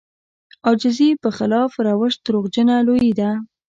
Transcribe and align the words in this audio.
د 0.03 0.03
عاجزي 0.65 1.09
په 1.23 1.29
خلاف 1.37 1.71
روش 1.87 2.13
دروغجنه 2.25 2.75
لويي 2.87 3.11
ده. 3.19 3.29